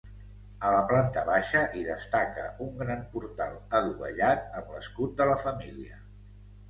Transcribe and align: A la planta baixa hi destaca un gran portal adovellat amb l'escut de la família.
A 0.67 0.69
la 0.75 0.79
planta 0.91 1.21
baixa 1.27 1.61
hi 1.75 1.83
destaca 1.89 2.47
un 2.67 2.73
gran 2.81 3.03
portal 3.13 3.55
adovellat 3.81 4.49
amb 4.63 4.75
l'escut 4.77 5.15
de 5.21 5.29
la 5.35 5.41
família. 5.47 6.01